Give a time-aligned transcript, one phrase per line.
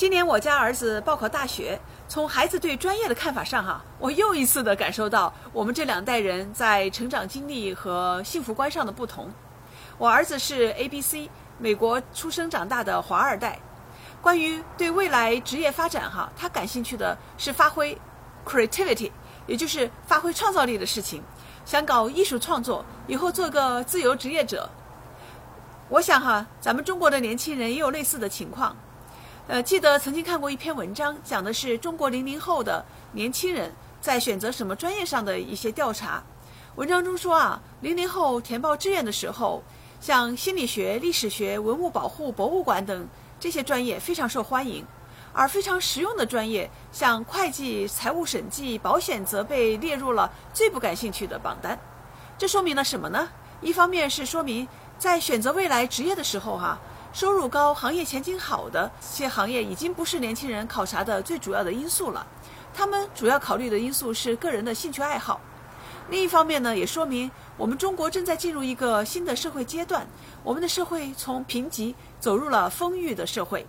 [0.00, 1.78] 今年我家儿子报考大学，
[2.08, 9.30] 从孩子对专业的看法上，哈，我又一次的感受到我们这两代人在成长经历和幸福观上的不同。
[9.98, 11.28] 我儿子是 A B C
[11.58, 13.60] 美国出生长大的华二代，
[14.22, 17.94] 关于对未来职业发展，哈，他感兴趣的是发挥
[18.46, 19.12] creativity，
[19.46, 21.22] 也就是发挥创造力的事情，
[21.66, 24.66] 想搞艺术创作，以后做个自由职业者。
[25.90, 28.74] 我想哈，咱们中国的年轻人也有类似的情况。
[29.50, 36.22] 呃，记得曾经看过一篇文章，讲的是中国零零后的年轻人在选择什么专业上的一些调查。
[36.76, 39.60] 文章中说啊，零零后填报志愿的时候，
[40.00, 43.08] 像心理学、历史学、文物保护、博物馆等
[43.40, 44.86] 这些专业非常受欢迎，
[45.32, 51.76] 而非常实用的专业，像会计、财务审计、保险，则被列入了最不感兴趣的榜单。
[52.38, 53.28] 这说明了什么呢？
[53.60, 56.78] 一方面是说明在选择未来职业的时候，哈。
[57.12, 62.24] 收入高、行业前景好的这些行业已经不是年轻人考察的最主要的因素了，
[62.72, 65.40] 他们主要考虑的因素是个人的兴趣爱好。
[66.08, 70.06] 另一方面呢，也说明我们中国正在进入一个新的社会阶段，
[70.44, 73.66] 我们的社会从贫瘠走入了丰裕的社会。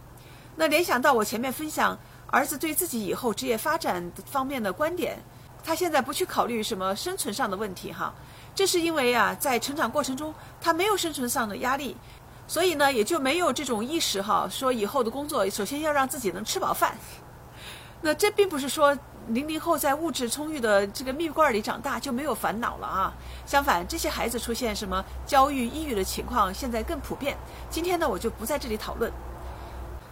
[0.55, 5.17] 那联想到我前面分享儿子对自己以后职业发展方面的观点，
[5.63, 8.13] 他现在不去考虑什么生存上的问题哈，
[8.53, 11.97] 这是因为啊，在成长过程中他没有生存上的压力。
[12.51, 16.97] 所以呢，也就没有这种意识哈，说以后的工作首先要让自己能吃饱饭。
[18.01, 18.93] 那这并不是说
[19.29, 23.13] 零零后在物质充裕的这个蜜罐里长大就没有烦恼了啊。
[23.45, 27.37] 相反，这些孩子出现什么焦虑、抑郁的情况现在更普遍。
[27.69, 29.09] 今天呢，我就不在这里讨论。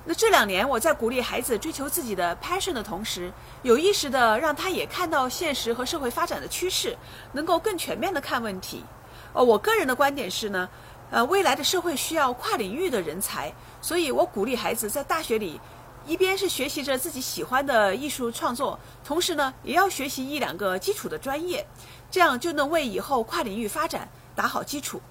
[0.06, 3.30] 那这两年我在鼓励孩子追求自己的 passion 的同时，
[3.64, 6.98] 有意识的让他也看到现实和社会发展的趋势，
[7.34, 8.86] 能够更全面的看问题。
[9.34, 10.70] 哦，我个人的观点是呢。
[11.12, 15.60] 呃，未来的社会需要跨领域的人才，所以我鼓励孩子在大学里，
[16.06, 21.66] 一边是学习着自己喜欢的艺术创作，同时呢，也要学习一两个基础的专业，
[22.12, 25.02] 这样就能为以后跨领域发展打好基础。